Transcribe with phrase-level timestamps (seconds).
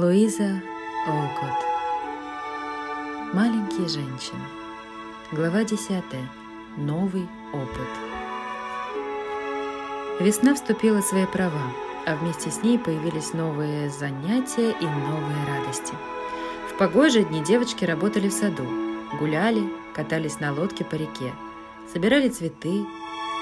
[0.00, 0.62] Луиза
[1.08, 1.58] Олкот
[3.34, 4.44] Маленькие женщины
[5.32, 5.90] Глава 10.
[6.76, 7.88] Новый опыт
[10.20, 11.72] Весна вступила в свои права,
[12.06, 15.94] а вместе с ней появились новые занятия и новые радости.
[16.72, 18.68] В погожие дни девочки работали в саду,
[19.18, 21.32] гуляли, катались на лодке по реке,
[21.92, 22.86] собирали цветы,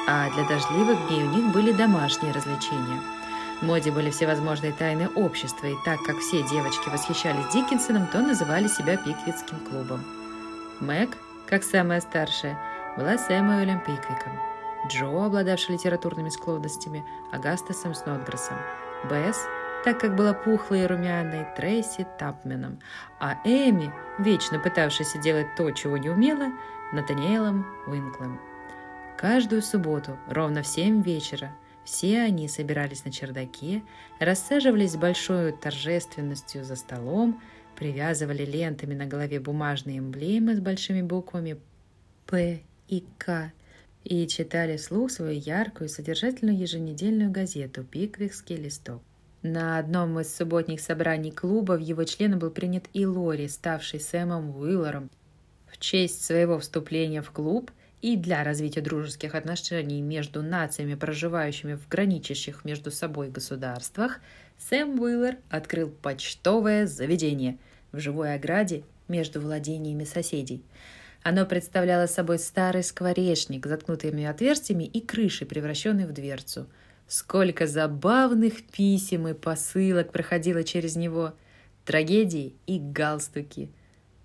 [0.09, 3.02] а для дождливых дней у них были домашние развлечения–
[3.61, 8.68] в моде были всевозможные тайны общества, и так как все девочки восхищались Диккенсоном, то называли
[8.68, 10.04] себя Пиквитским клубом.
[10.81, 12.58] Мэг, как самая старшая,
[12.98, 14.39] была Сэмюэлем Пиквиком.
[14.89, 18.58] Джо, обладавший литературными склонностями, Агастасом Снотгрессом.
[19.11, 19.39] Бесс,
[19.84, 22.79] так как была пухлой и румяной, Трейси Тапменом.
[23.20, 26.53] А Эми, вечно пытавшаяся делать то, чего не умела,
[26.93, 28.39] Натаниэлом Уинклом.
[29.17, 31.53] Каждую субботу, ровно в семь вечера,
[31.86, 33.83] все они собирались на чердаке,
[34.19, 37.41] рассаживались с большой торжественностью за столом,
[37.77, 41.59] привязывали лентами на голове бумажные эмблемы с большими буквами
[42.27, 43.53] «П» и «К»
[44.03, 49.01] и читали вслух свою яркую содержательную еженедельную газету «Пиквикский листок».
[49.42, 54.57] На одном из субботних собраний клуба в его члены был принят и Лори, ставший Сэмом
[54.57, 55.09] Уиллером.
[55.70, 57.70] В честь своего вступления в клуб–
[58.07, 64.21] и для развития дружеских отношений между нациями, проживающими в граничащих между собой государствах,
[64.59, 67.59] Сэм Уиллер открыл почтовое заведение
[67.91, 70.63] в живой ограде между владениями соседей.
[71.25, 76.69] Оно представляло собой старый скворечник, заткнутыми отверстиями и крышей, превращенной в дверцу.
[77.09, 81.35] Сколько забавных писем и посылок проходило через него,
[81.85, 83.69] трагедии и галстуки,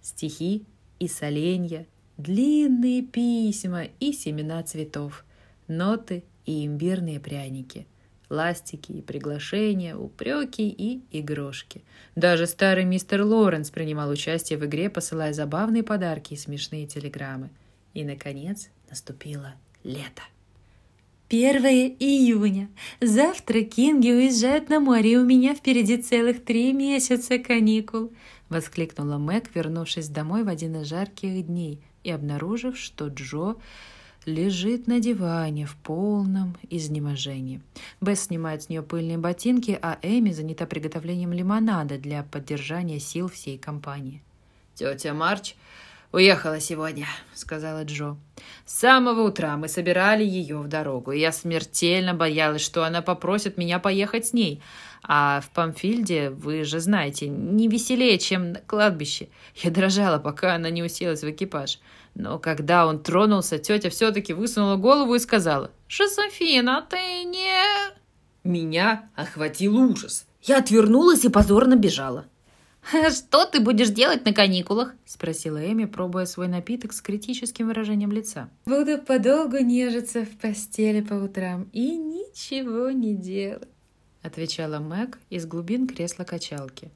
[0.04, 0.68] стихи
[1.00, 1.88] и соленья,
[2.22, 5.25] длинные письма и семена цветов,
[5.67, 7.88] ноты и имбирные пряники,
[8.30, 11.83] ластики и приглашения, упреки и игрушки.
[12.16, 17.49] Даже старый мистер Лоренс принимал участие в игре, посылая забавные подарки и смешные телеграммы.
[17.94, 20.23] И, наконец, наступило лето.
[21.30, 21.64] 1
[21.99, 22.70] июня.
[22.99, 28.11] Завтра Кинги уезжают на море, и у меня впереди целых три месяца каникул!»—
[28.49, 33.56] воскликнула Мэг, вернувшись домой в один из жарких дней— и обнаружив, что Джо
[34.26, 37.62] лежит на диване в полном изнеможении.
[38.02, 43.58] Бесс снимает с нее пыльные ботинки, а Эми занята приготовлением лимонада для поддержания сил всей
[43.58, 44.22] компании.
[44.76, 45.56] «Тетя Марч
[46.11, 48.16] уехала сегодня»,— сказала Джо.
[48.66, 53.58] «С самого утра мы собирали ее в дорогу, и я смертельно боялась, что она попросит
[53.58, 54.61] меня поехать с ней.
[55.04, 59.30] А в Памфильде, вы же знаете, не веселее, чем на кладбище.
[59.56, 61.80] Я дрожала, пока она не уселась в экипаж.
[62.14, 67.92] Но когда он тронулся, тетя все-таки высунула голову и сказала, «Жозефина, ты не...»
[68.44, 70.26] Меня охватил ужас.
[70.42, 72.26] Я отвернулась и позорно бежала.
[73.11, 78.50] «Что ты будешь делать на каникулах?»– спросила Эми, пробуя свой напиток с критическим выражением лица.
[78.66, 83.70] «Буду подолгу нежиться в постели по утрам и ничего не делать»,–
[84.21, 86.89] отвечала Мэг из глубин кресла качалки.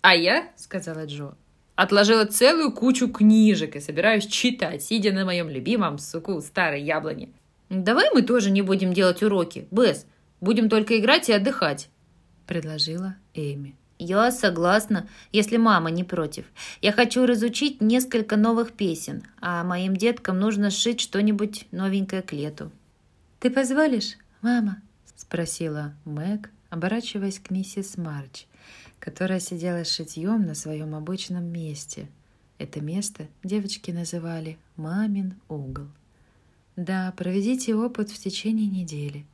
[0.00, 1.34] «А я»,– сказала Джо,–
[1.76, 7.32] «отложила целую кучу книжек и собираюсь читать, сидя на моем любимом суку старой яблони».
[7.68, 10.06] «Давай мы тоже не будем делать уроки, Бесс.
[10.40, 11.88] Будем только играть и отдыхать»,–
[12.46, 13.76] предложила Эми.
[14.02, 16.46] Я согласна, если мама не против.
[16.80, 22.72] Я хочу разучить несколько новых песен, а моим деткам нужно сшить что-нибудь новенькое к лету.
[23.40, 24.80] «Ты позволишь, мама?»–
[25.16, 28.46] спросила Мэг, оборачиваясь к миссис Марч,
[28.98, 32.08] которая сидела с шитьем на своем обычном месте.
[32.58, 35.86] Это место девочки называли «мамин угол».
[36.76, 39.26] «Да, проведите опыт в течение недели.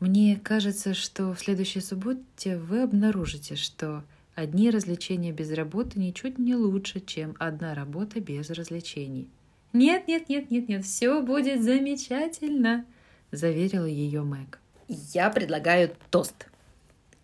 [0.00, 4.04] Мне кажется, что в следующей субботе вы обнаружите, что
[4.34, 9.28] одни развлечения без работы ничуть не лучше, чем одна работа без развлечений.
[9.72, 12.84] «Нет, нет, нет, нет, нет, все будет замечательно»,—
[13.32, 14.60] заверила ее Мэг.
[14.88, 16.46] «Я предлагаю тост.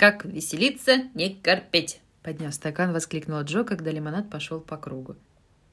[0.01, 5.15] Как веселиться, не корпеть!» Подняв стакан, воскликнул Джо, когда лимонад пошел по кругу.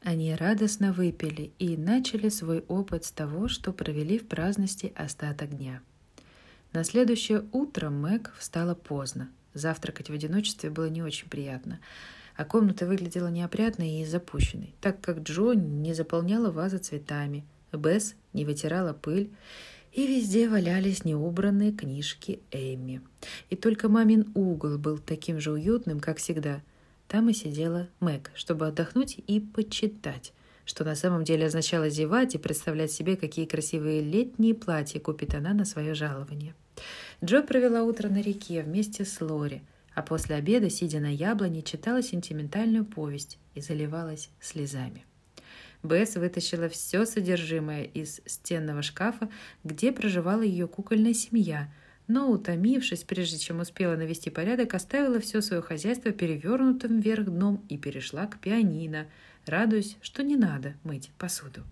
[0.03, 5.79] Они радостно выпили и начали свой опыт с того, что провели в праздности остаток дня.
[6.73, 9.29] На следующее утро Мэг встала поздно.
[9.53, 11.79] Завтракать в одиночестве было не очень приятно,
[12.35, 18.43] а комната выглядела неопрятной и запущенной, так как Джо не заполняла вазы цветами, Бесс не
[18.43, 19.31] вытирала пыль,
[19.97, 23.01] и везде валялись неубранные книжки Эми.
[23.49, 26.61] И только мамин угол был таким же уютным, как всегда.
[27.07, 30.33] Там и сидела Мэг, чтобы отдохнуть и почитать
[30.65, 35.53] что на самом деле означало зевать и представлять себе, какие красивые летние платья купит она
[35.53, 36.55] на свое жалование.
[37.23, 39.61] Джо провела утро на реке вместе с Лори,
[39.95, 45.05] а после обеда, сидя на яблоне, читала сентиментальную повесть и заливалась слезами.
[45.87, 49.29] Бесс вытащила все содержимое из стенного шкафа,
[49.63, 51.71] где проживала ее кукольная семья,
[52.07, 57.77] но, утомившись, прежде чем успела навести порядок, оставила все свое хозяйство перевернутым вверх дном и
[57.77, 59.07] перешла к пианино,
[59.45, 61.63] радуясь, что не надо мыть посуду.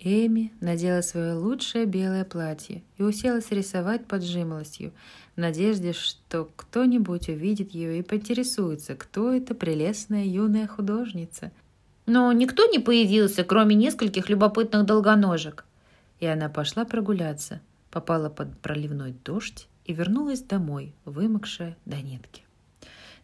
[0.00, 4.92] Эми надела свое лучшее белое платье и уселась рисовать под жимолостью,
[5.34, 11.50] в надежде, что кто-нибудь увидит ее и поинтересуется, кто эта прелестная юная художница.
[12.08, 15.66] Но никто не появился, кроме нескольких любопытных долгоножек.
[16.20, 17.60] И она пошла прогуляться,
[17.90, 22.44] попала под проливной дождь и вернулась домой, вымокшая до нитки.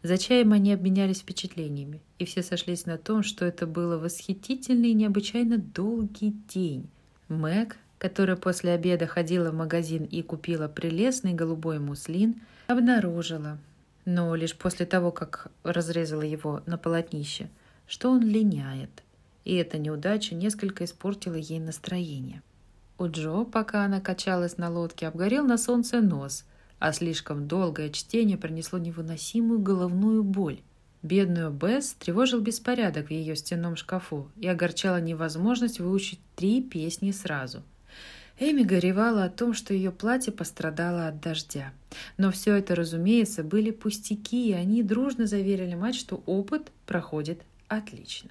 [0.03, 4.95] За чаем они обменялись впечатлениями, и все сошлись на том, что это было восхитительный и
[4.95, 6.91] необычайно долгий день.
[7.29, 13.57] Мэг, которая после обеда ходила в магазин и купила прелестный голубой муслин, обнаружила,
[14.05, 17.49] но лишь после того, как разрезала его на полотнище,
[17.87, 19.03] что он линяет.
[19.45, 22.43] И эта неудача несколько испортила ей настроение.
[22.99, 26.45] У Джо, пока она качалась на лодке, обгорел на солнце нос–
[26.85, 30.61] а слишком долгое чтение принесло невыносимую головную боль.
[31.03, 37.63] Бедную Бесс тревожил беспорядок в ее стенном шкафу и огорчала невозможность выучить три песни сразу.
[38.39, 41.73] Эми горевала о том, что ее платье пострадало от дождя.
[42.19, 48.31] Но все это, разумеется, были пустяки, и они дружно заверили мать, что опыт проходит отлично.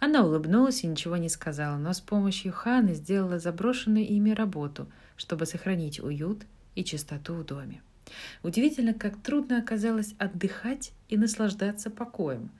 [0.00, 5.46] Она улыбнулась и ничего не сказала, но с помощью Ханы сделала заброшенную ими работу, чтобы
[5.46, 6.44] сохранить уют
[6.74, 7.82] и чистоту в доме.
[8.42, 12.50] Удивительно, как трудно оказалось отдыхать и наслаждаться покоем.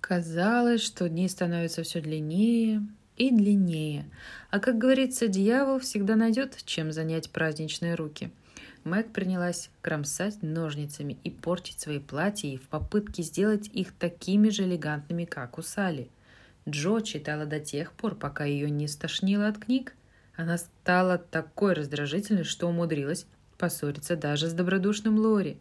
[0.00, 2.86] Казалось, что дни становятся все длиннее
[3.16, 4.08] и длиннее,
[4.50, 8.30] а, как говорится, дьявол всегда найдет, чем занять праздничные руки.
[8.84, 15.24] Мэг принялась кромсать ножницами и портить свои платья в попытке сделать их такими же элегантными,
[15.24, 16.10] как у Сали.
[16.68, 19.94] Джо читала до тех пор, пока ее не стошнило от книг.
[20.36, 23.26] Она стала такой раздражительной, что умудрилась
[23.58, 25.58] поссориться даже с добродушным Лори.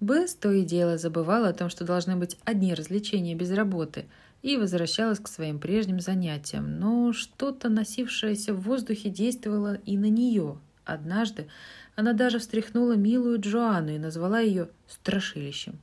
[0.00, 4.06] Бесс то и дело забывала о том, что должны быть одни развлечения без работы,
[4.42, 10.58] и возвращалась к своим прежним занятиям, но что-то, носившееся в воздухе, действовало и на нее.
[10.88, 11.48] Однажды
[11.96, 15.78] она даже встряхнула милую Джоанну и назвала ее «страшилищем».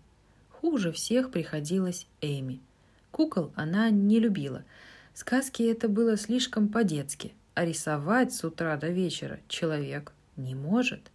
[0.49, 2.59] Хуже всех приходилось Эми.
[3.11, 4.63] Кукол она не любила.
[5.13, 11.11] Сказки это было слишком по-детски, а рисовать с утра до вечера человек не может.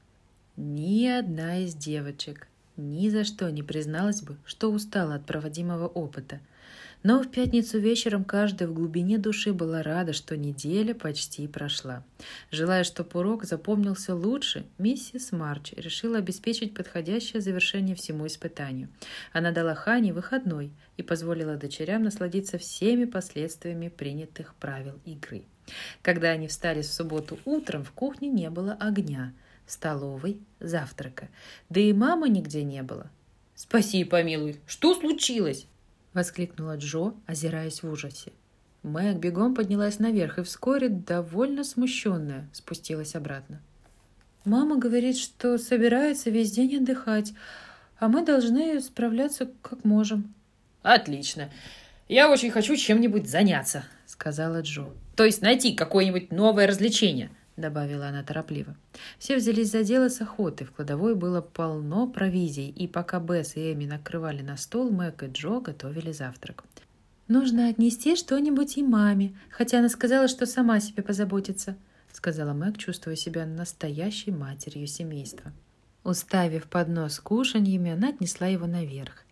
[0.56, 2.46] Ни одна из девочек
[2.76, 6.38] ни за что не призналась бы, что устала от проводимого опыта.
[7.02, 12.04] Но в пятницу вечером каждая в глубине души была рада, что неделя почти прошла.
[12.50, 18.88] Желая, чтобы урок запомнился лучше, миссис Марч решила обеспечить подходящее завершение всему испытанию.
[19.32, 25.44] Она дала Хане выходной и позволила дочерям насладиться всеми последствиями принятых правил игры.
[26.02, 29.32] Когда они встали в субботу утром, в кухне не было огня–
[29.70, 31.28] столовой, завтрака.
[31.68, 33.10] Да и мамы нигде не было.
[33.54, 35.66] «Спаси, помилуй, что случилось?»—
[36.14, 38.32] воскликнула Джо, озираясь в ужасе.
[38.82, 43.60] Мэг бегом поднялась наверх и вскоре, довольно смущенная, спустилась обратно.
[44.44, 47.34] «Мама говорит, что собирается весь день отдыхать,
[47.98, 50.34] а мы должны справляться как можем».
[50.82, 51.50] «Отлично.
[52.08, 54.86] Я очень хочу чем-нибудь заняться»,— сказала Джо.
[55.14, 57.30] «То есть найти какое-нибудь новое развлечение
[57.60, 58.74] добавила она торопливо.
[59.18, 60.66] Все взялись за дело с охотой.
[60.66, 65.26] В кладовой было полно провизий, и пока Бесс и Эми накрывали на стол, Мэг и
[65.26, 66.64] Джо готовили завтрак.
[67.28, 71.76] «Нужно отнести что-нибудь и маме, хотя она сказала, что сама себе позаботится»,
[72.12, 75.52] сказала Мэг, чувствуя себя настоящей матерью семейства.
[76.02, 79.24] Уставив поднос кушаньями, она отнесла его наверх.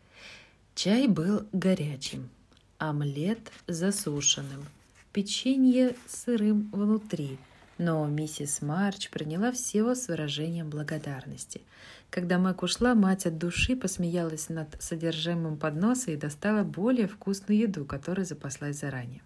[0.75, 2.29] Чай был горячим,
[2.77, 4.65] омлет засушенным,
[5.13, 7.39] печенье сырым внутри–
[7.79, 11.63] но миссис Марч приняла всего с выражением благодарности.
[12.11, 17.85] Когда Мэг ушла, мать от души посмеялась над содержимым подноса и достала более вкусную еду,
[17.85, 19.21] которой запаслась заранее.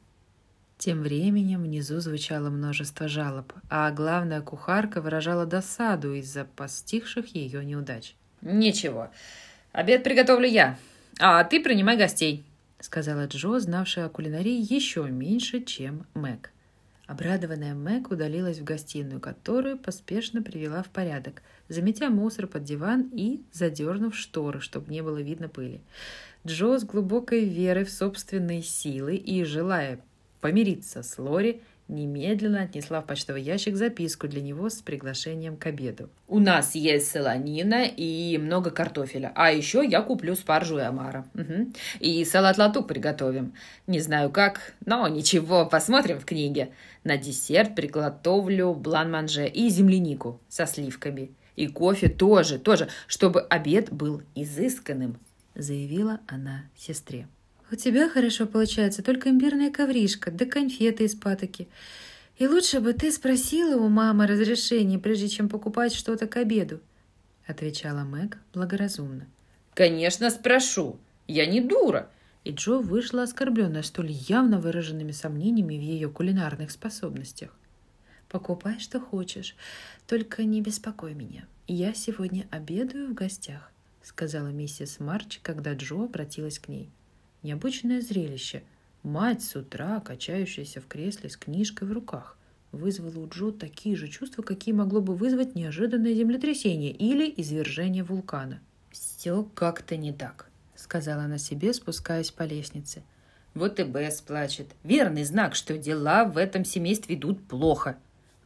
[0.78, 8.16] Тем временем внизу звучало множество жалоб, а главная кухарка выражала досаду из-за постигших ее неудач.
[8.40, 9.10] «Ничего,
[9.70, 10.76] обед приготовлю я,
[11.20, 12.44] а ты принимай гостей»,
[12.80, 16.50] сказала Джо, знавшая о кулинарии еще меньше, чем Мэг.
[17.06, 23.42] Обрадованная Мэг удалилась в гостиную, которую поспешно привела в порядок, заметя мусор под диван и
[23.52, 25.80] задернув шторы, чтобы не было видно пыли.
[26.46, 30.00] Джо с глубокой верой в собственные силы и желая
[30.40, 36.10] помириться с Лори, немедленно отнесла в почтовый ящик записку для него с приглашением к обеду.
[36.26, 41.26] «У нас есть солонина и много картофеля, а еще я куплю спаржу и омара.
[41.34, 41.72] Угу.
[42.00, 43.54] И салат-латук приготовим.
[43.86, 46.72] Не знаю как, но ничего, посмотрим в книге.
[47.04, 51.30] На десерт приготовлю блан-манже и землянику со сливками.
[51.56, 55.18] И кофе тоже, тоже, чтобы обед был изысканным»,
[55.54, 57.28] заявила она сестре.
[57.72, 61.68] «У тебя хорошо получается только имбирная ковришка, да конфеты из патоки.
[62.36, 66.80] И лучше бы ты спросила у мамы разрешения, прежде чем покупать что-то к обеду»,
[67.46, 69.26] отвечала Мэг благоразумно.
[69.72, 70.98] «Конечно спрошу.
[71.26, 72.10] Я не дура».
[72.44, 77.56] И Джо вышла оскорбленная столь явно выраженными сомнениями в ее кулинарных способностях.
[78.28, 79.56] «Покупай, что хочешь,
[80.06, 81.46] только не беспокой меня.
[81.66, 86.90] Я сегодня обедаю в гостях», сказала миссис Марч, когда Джо обратилась к ней–
[87.42, 88.62] Необычное зрелище.
[89.02, 92.38] Мать с утра, качающаяся в кресле с книжкой в руках,
[92.70, 98.60] вызвала у Джо такие же чувства, какие могло бы вызвать неожиданное землетрясение или извержение вулкана.
[98.90, 103.02] «Все как-то не так»,— сказала она себе, спускаясь по лестнице.
[103.54, 104.68] «Вот и Бесс плачет.
[104.84, 107.98] Верный знак, что дела в этом семействе идут плохо».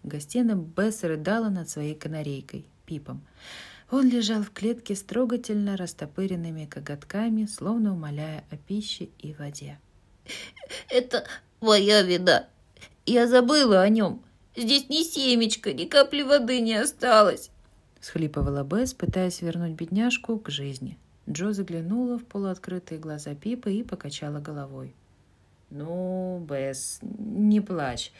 [0.03, 3.27] В гостиной Бесс рыдала над своей канарейкой, Пипом.
[3.91, 9.79] Он лежал в клетке с трогательно растопыренными коготками, словно умоляя о пище и воде.
[10.91, 11.25] «Это
[11.61, 12.49] моя вина.
[13.05, 14.23] Я забыла о нем.
[14.57, 17.51] Здесь ни семечка, ни капли воды не осталось»,—
[18.01, 20.99] схлипывала Бесс, пытаясь вернуть бедняжку к жизни.
[21.31, 24.95] Джо заглянула в полуоткрытые глаза Пипа и покачала головой.
[25.71, 28.13] «Ну, Бесс, не плачь.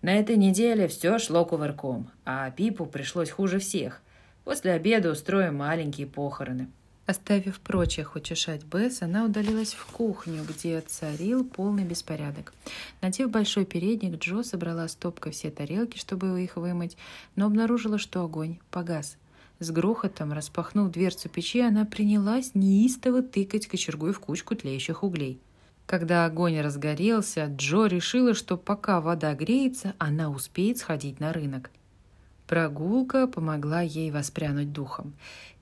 [0.00, 4.02] На этой неделе все шло кувырком, а Пипу пришлось хуже всех—
[4.44, 6.68] После обеда устроим маленькие похороны».
[7.04, 12.54] Оставив прочих утешать Бесс, она удалилась в кухню, где царил полный беспорядок.
[13.00, 16.96] Надев большой передник, Джо собрала стопкой все тарелки, чтобы их вымыть,
[17.34, 19.16] но обнаружила, что огонь погас.
[19.58, 25.40] С грохотом, распахнув дверцу печи, она принялась неистово тыкать кочергой в кучку тлеющих углей.
[25.86, 31.70] Когда огонь разгорелся, Джо решила, что пока вода греется, она успеет сходить на рынок–
[32.52, 35.14] Прогулка помогла ей воспрянуть духом.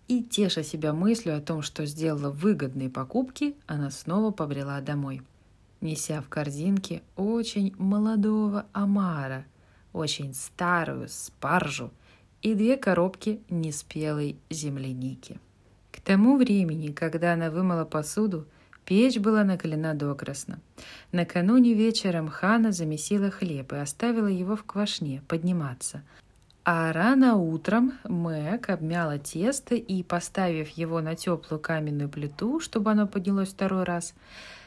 [0.09, 5.23] И, теша себя мыслью о том, что сделала выгодные покупки, она снова побрела домой,
[5.80, 9.44] неся в корзинке очень молодого омара,
[9.92, 11.92] очень старую спаржу
[12.42, 15.38] и две коробки неспелой земляники.
[15.92, 18.49] К тому времени, когда она вымыла посуду,
[18.85, 20.59] печь была накалена докрасно.
[21.12, 26.02] Накануне вечером Хана замесила хлеб и оставила его в квашне подниматься–
[26.64, 33.07] а рано утром Мэг обмяла тесто и, поставив его на теплую каменную плиту, чтобы оно
[33.07, 34.14] поднялось второй раз,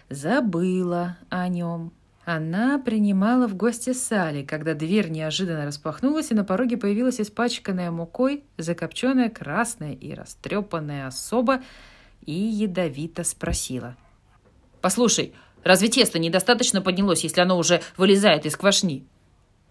[0.09, 1.91] забыла о нем.
[2.25, 8.43] Она принимала в гости Салли, когда дверь неожиданно распахнулась, и на пороге появилась испачканная мукой,
[8.57, 11.61] закопченная красная и растрепанная особа,
[12.25, 13.97] и ядовито спросила.
[14.81, 15.33] «Послушай,
[15.63, 19.05] разве тесто недостаточно поднялось, если оно уже вылезает из квашни?»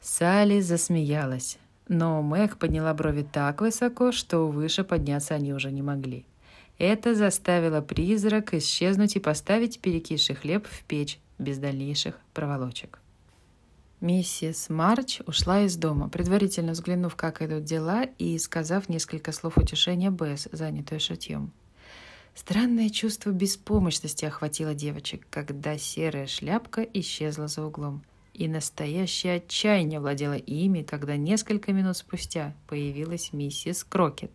[0.02, 1.58] Салли засмеялась.
[1.88, 6.24] Но Мэг подняла брови так высоко, что выше подняться они уже не могли.
[6.78, 12.98] Это заставило призрак исчезнуть и поставить перекисший хлеб в печь без дальнейших проволочек.
[14.00, 20.10] Миссис Марч ушла из дома, предварительно взглянув, как идут дела, и сказав несколько слов утешения
[20.10, 21.52] Бесс, занятой шитьем.
[22.34, 28.02] Странное чувство беспомощности охватило девочек, когда серая шляпка исчезла за углом.
[28.34, 34.30] И настоящее отчаяние владело ими, когда несколько минут спустя появилась миссис Крокет.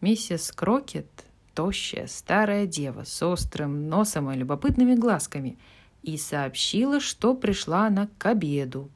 [0.00, 1.06] Миссис Крокет–
[1.54, 5.56] тощая старая дева с острым носом и любопытными глазками–
[6.02, 8.88] и сообщила, что пришла она к обеду.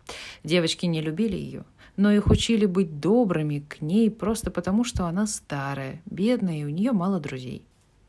[0.44, 1.64] Девочки не любили ее,
[1.96, 6.68] но их учили быть добрыми к ней просто потому, что она старая, бедная, и у
[6.68, 7.64] нее мало друзей.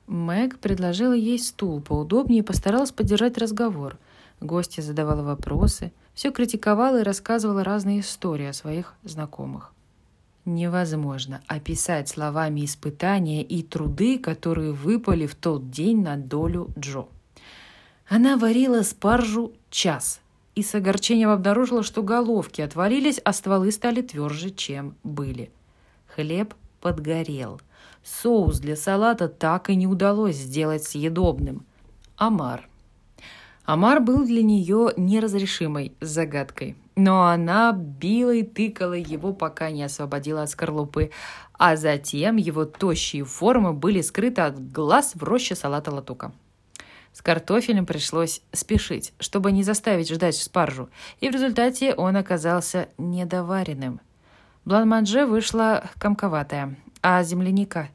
[0.07, 3.97] Мэг предложила ей стул поудобнее и постаралась поддержать разговор.
[4.39, 9.73] Гостья задавала вопросы– все критиковала и рассказывала разные истории о своих знакомых.
[10.45, 17.07] Невозможно описать словами испытания и труды, которые выпали в тот день на долю Джо.
[18.09, 20.19] Она варила спаржу час
[20.55, 25.51] и с огорчением обнаружила, что головки отвалились, а стволы стали тверже, чем были.
[26.07, 27.61] Хлеб подгорел.
[28.03, 31.65] Соус для салата так и не удалось сделать съедобным.
[32.17, 32.67] Амар–
[33.65, 36.75] Амар был для нее неразрешимой загадкой.
[36.95, 41.11] Но она била и тыкала его, пока не освободила от скорлупы,
[41.53, 46.33] а затем его тощие формы были скрыты от глаз в роще салата латука.
[47.13, 50.89] С картофелем пришлось спешить, чтобы не заставить ждать спаржу,
[51.19, 54.01] и в результате он оказался недоваренным.
[54.65, 57.89] Бланманже вышла комковатая, а земляника...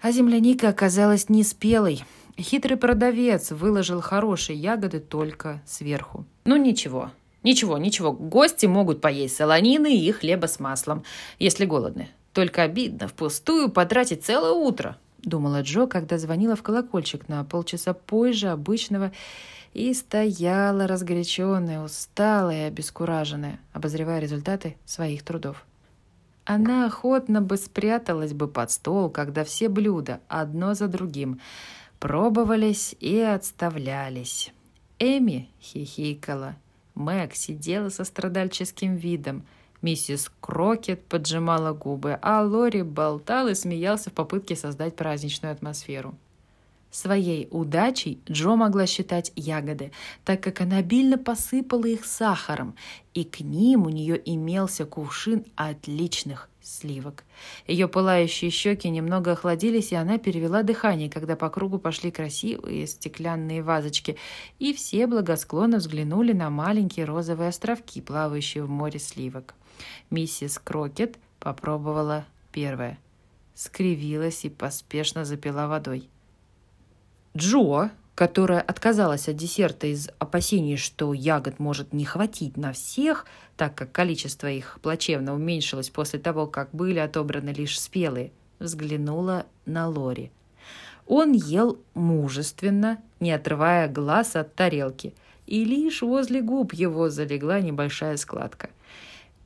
[0.00, 2.04] А земляника оказалась неспелой.
[2.42, 6.26] Хитрый продавец выложил хорошие ягоды только сверху.
[6.44, 11.04] Ну ничего, ничего, ничего, гости могут поесть солонины и хлеба с маслом,
[11.38, 12.08] если голодны.
[12.32, 18.48] Только обидно впустую потратить целое утро, думала Джо, когда звонила в колокольчик на полчаса позже
[18.48, 19.12] обычного
[19.72, 25.64] и стояла разгоряченная, усталая и обескураженная, обозревая результаты своих трудов.
[26.44, 31.40] Она охотно бы спряталась бы под стол, когда все блюда, одно за другим,
[32.02, 34.52] пробовались и отставлялись.
[34.98, 36.56] Эми хихикала.
[36.96, 39.44] Мэг сидела со страдальческим видом.
[39.82, 46.16] Миссис Крокет поджимала губы, а Лори болтал и смеялся в попытке создать праздничную атмосферу.
[46.92, 49.92] Своей удачей Джо могла считать ягоды,
[50.26, 52.76] так как она обильно посыпала их сахаром,
[53.14, 57.24] и к ним у нее имелся кувшин отличных сливок.
[57.66, 63.62] Ее пылающие щеки немного охладились, и она перевела дыхание, когда по кругу пошли красивые стеклянные
[63.62, 64.18] вазочки,
[64.58, 69.54] и все благосклонно взглянули на маленькие розовые островки, плавающие в море сливок.
[70.10, 72.98] Миссис Крокет попробовала первое,
[73.54, 76.11] скривилась и поспешно запила водой.
[77.36, 83.74] Джо, которая отказалась от десерта из опасений, что ягод может не хватить на всех, так
[83.74, 90.30] как количество их плачевно уменьшилось после того, как были отобраны лишь спелые, взглянула на Лори.
[91.06, 95.14] Он ел мужественно, не отрывая глаз от тарелки,
[95.46, 98.70] и лишь возле губ его залегла небольшая складка.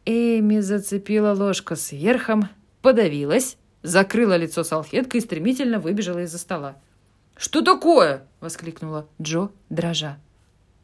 [0.04, 2.48] Эми зацепила ложку сверхом,
[2.82, 6.76] подавилась, закрыла лицо салфеткой и стремительно выбежала из-за стола.
[7.36, 10.18] «Что такое?»— воскликнула Джо, дрожа.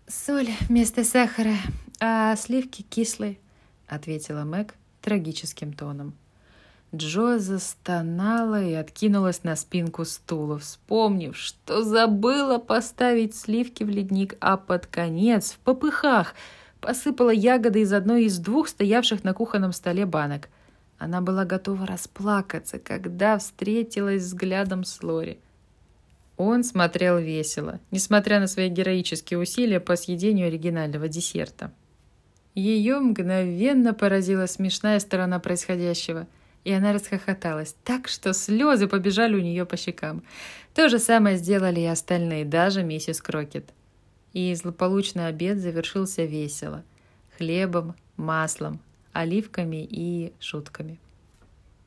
[0.06, 1.56] «Соль вместо сахара,
[1.98, 3.38] а сливки кислые»,—
[3.88, 6.14] ответила Мэг трагическим тоном.
[6.94, 14.58] Джо застонала и откинулась на спинку стула, вспомнив, что забыла поставить сливки в ледник, а
[14.58, 16.34] под конец, в попыхах,
[16.82, 20.50] посыпала ягоды из одной из двух стоявших на кухонном столе банок.
[20.98, 25.38] Она была готова расплакаться, когда встретилась взглядом с Лори.
[26.44, 31.72] Он смотрел весело, несмотря на свои героические усилия по съедению оригинального десерта.
[32.56, 36.26] Ее мгновенно поразила смешная сторона происходящего,
[36.64, 40.24] и она расхохоталась так, что слезы побежали у нее по щекам.
[40.74, 43.70] То же самое сделали и остальные, даже миссис Крокет.
[44.32, 46.82] И злополучный обед завершился весело.
[47.38, 48.80] Хлебом, маслом,
[49.12, 50.98] оливками и шутками.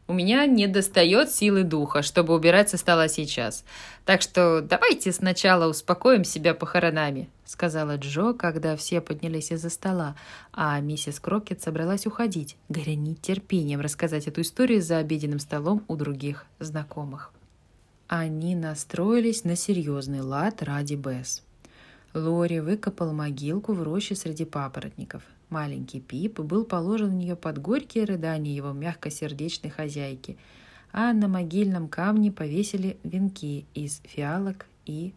[0.07, 3.63] У меня не достает силы духа, чтобы убирать со стола сейчас.
[4.05, 10.15] Так что давайте сначала успокоим себя похоронами»,— сказала Джо, когда все поднялись из-за стола,
[10.53, 16.45] а миссис Крокет собралась уходить, горя нетерпением рассказать эту историю за обеденным столом у других
[16.59, 17.31] знакомых.
[18.07, 21.41] Они настроились на серьезный лад ради Бесс.
[22.13, 25.23] Лори выкопал могилку в роще среди папоротников.
[25.49, 30.37] Маленький Пип был положен в нее под горькие рыдания его мягкосердечной хозяйки,
[30.91, 35.13] а на могильном камне повесили венки из фиалок и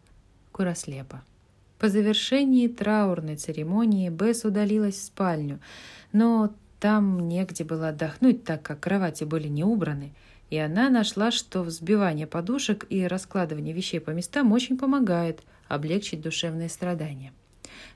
[0.53, 1.23] курослепа.
[1.79, 5.61] По завершении траурной церемонии Бесс удалилась в спальню,
[6.12, 10.12] но там негде было отдохнуть, так как кровати были не убраны,
[10.51, 16.69] и она нашла, что взбивание подушек и раскладывание вещей по местам очень помогает облегчить душевные
[16.69, 17.33] страдания.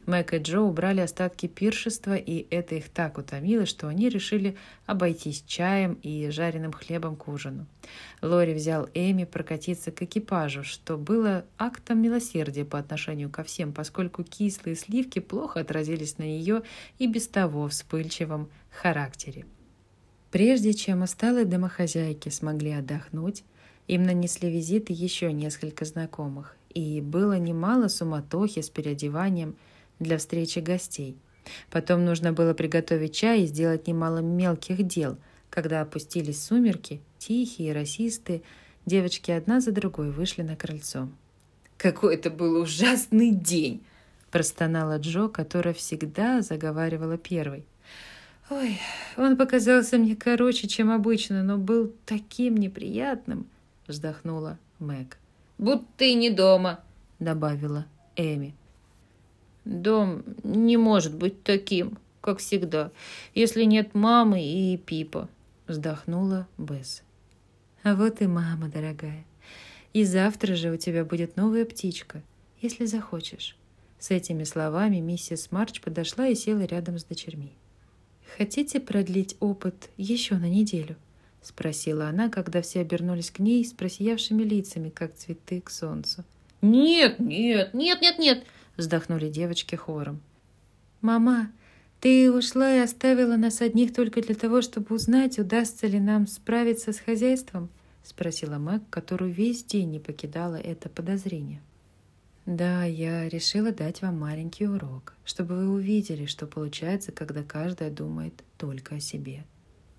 [0.07, 5.45] Мэг и Джо убрали остатки пиршества, и это их так утомило, что они решили обойтись
[5.47, 7.67] чаем и жареным хлебом к ужину.
[8.21, 14.25] Лори взял Эми прокатиться к экипажу, что было актом милосердия по отношению ко всем, поскольку
[14.25, 16.63] кислые сливки плохо отразились на ее
[16.99, 19.47] и без того вспыльчивом характере.
[20.31, 23.45] Прежде чем усталые домохозяйки смогли отдохнуть,
[23.87, 29.55] им нанесли визиты еще несколько знакомых, и было немало суматохи с переодеванием–
[30.03, 31.17] для встречи гостей.
[31.71, 35.17] Потом нужно было приготовить чай и сделать немало мелких дел.
[35.51, 38.43] Когда опустились сумерки, тихие расистые,
[38.87, 41.09] девочки одна за другой вышли на крыльцо.
[41.77, 43.83] «Какой это был ужасный день!»
[44.31, 47.67] простонала Джо, которая всегда заговаривала первой.
[48.51, 48.79] «Ой,
[49.17, 53.47] он показался мне короче, чем обычно, но был таким неприятным»,
[53.87, 55.19] вздохнула Мэг.
[55.59, 56.81] «Будто ты не дома»,
[57.23, 57.87] добавила
[58.17, 58.55] Эми.
[59.65, 62.91] Дом не может быть таким, как всегда,
[63.35, 65.29] если нет мамы и Пипа,
[65.67, 67.03] вздохнула Бесс.
[67.83, 69.25] А вот и мама, дорогая.
[69.93, 72.23] И завтра же у тебя будет новая птичка.
[72.61, 73.57] если захочешь».
[73.99, 77.53] С этими словами миссис Марч подошла и села рядом с дочерьми.
[78.37, 80.97] «Хотите продлить опыт еще на неделю?»—
[81.43, 86.25] спросила она, когда все обернулись к ней с просиявшими лицами, как цветы к солнцу.
[86.63, 88.45] «Нет, нет, нет, нет, нет!»—
[88.83, 90.21] вздохнули девочки хором.
[91.01, 91.51] «Мама,
[92.01, 96.93] ты ушла и оставила нас одних только для того, чтобы узнать, удастся ли нам справиться
[96.93, 97.71] с хозяйством?»—
[98.05, 101.61] спросила Мэг, которую весь день не покидало это подозрение.
[102.45, 108.43] «Да, я решила дать вам маленький урок, чтобы вы увидели, что получается, когда каждая думает
[108.59, 109.45] только о себе.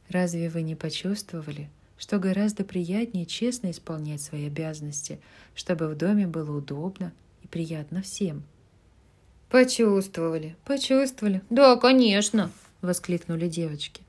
[0.09, 5.21] Разве вы не почувствовали, что гораздо приятнее честно исполнять свои обязанности,
[5.55, 8.43] чтобы в доме было удобно и приятно всем?»
[9.53, 11.43] «Почувствовали, почувствовали.
[11.51, 12.49] Да, конечно!»—
[12.81, 14.01] воскликнули девочки.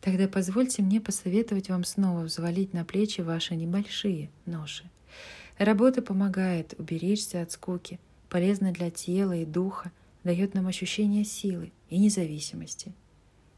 [0.00, 4.84] «Тогда позвольте мне посоветовать вам снова взвалить на плечи ваши небольшие ноши.
[5.58, 9.92] Работа помогает уберечься от скуки, полезна для тела и духа,
[10.24, 12.94] дает нам ощущение силы и независимости».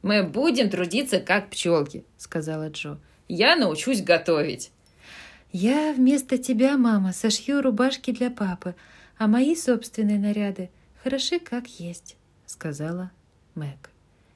[0.03, 2.99] «Мы будем трудиться, как пчелки»,— сказала Джо.
[3.29, 4.73] «Я научусь готовить».
[5.53, 8.75] «Я вместо тебя, мама, сошью рубашки для папы,
[9.19, 10.71] а мои собственные наряды
[11.03, 13.11] хороши как есть»,— сказала
[13.55, 13.91] Мэг.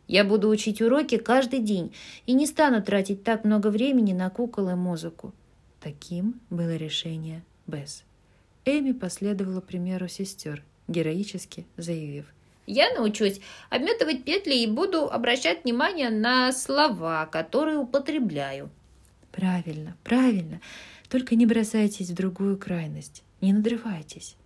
[0.08, 1.94] «Я буду учить уроки каждый день
[2.26, 5.32] и не стану тратить так много времени на кукол и музыку».
[5.80, 8.04] Таким было решение Бесс.
[8.64, 12.26] Эми последовала примеру сестер, героически заявив.
[12.66, 18.70] «Я научусь обметывать петли и буду обращать внимание на слова, которые употребляю».
[19.32, 20.60] «Правильно, правильно.
[21.08, 23.24] Только не бросайтесь в другую крайность.
[23.40, 24.36] Не надрывайтесь.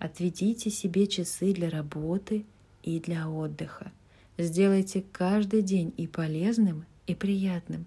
[0.00, 2.46] Отведите себе часы для работы
[2.82, 3.92] и для отдыха.
[4.38, 7.86] Сделайте каждый день и полезным, и приятным.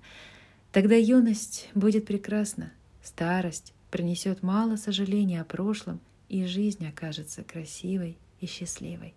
[0.71, 2.71] Тогда юность будет прекрасна,
[3.01, 5.99] старость принесет мало сожаления о прошлом,
[6.29, 9.15] и жизнь окажется красивой и счастливой.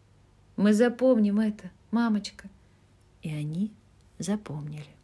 [0.57, 2.49] Мы запомним это, мамочка.
[3.21, 3.73] И они
[4.19, 4.96] запомнили.